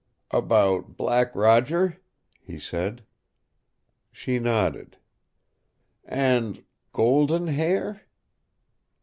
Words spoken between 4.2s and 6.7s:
nodded. "And